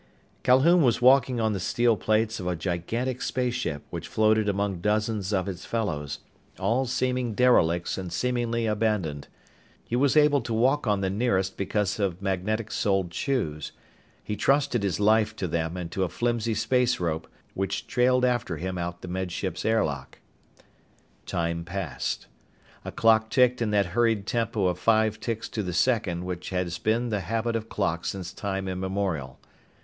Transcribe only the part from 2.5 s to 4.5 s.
gigantic spaceship which floated